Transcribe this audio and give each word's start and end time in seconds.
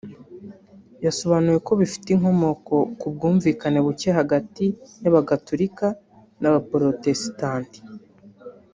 yasobanuye 1.05 1.57
ko 1.67 1.73
bifite 1.81 2.07
inkomoko 2.11 2.75
ku 2.99 3.05
bwumvikane 3.13 3.79
bucye 3.85 4.09
hagati 4.19 4.65
y’Abagatulika 5.01 5.87
n’Abaporotesitanti 6.41 7.79